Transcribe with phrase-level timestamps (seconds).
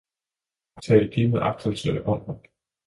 [0.81, 2.37] Tal De med agtelse om ham!